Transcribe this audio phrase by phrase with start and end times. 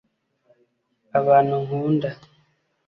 [1.19, 2.09] abantu nkunda